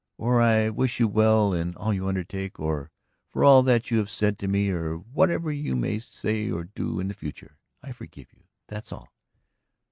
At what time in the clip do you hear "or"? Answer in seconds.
0.17-0.41, 2.59-2.89, 6.49-6.63